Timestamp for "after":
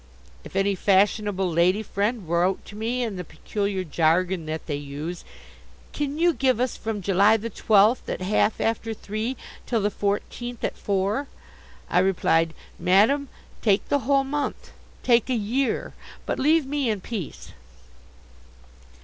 8.59-8.95